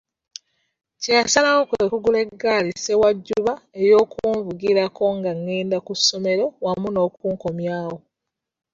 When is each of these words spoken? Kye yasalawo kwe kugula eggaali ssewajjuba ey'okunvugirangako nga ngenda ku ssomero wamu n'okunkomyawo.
Kye 1.01 1.13
yasalawo 1.19 1.61
kwe 1.69 1.83
kugula 1.91 2.17
eggaali 2.25 2.69
ssewajjuba 2.75 3.53
ey'okunvugirangako 3.81 5.05
nga 5.17 5.31
ngenda 5.39 5.77
ku 5.85 5.93
ssomero 5.99 6.45
wamu 6.63 6.87
n'okunkomyawo. 6.91 7.97